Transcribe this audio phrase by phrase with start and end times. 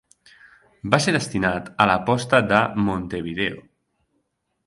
[0.93, 3.63] Va ser destinat a la posta de Montevideo.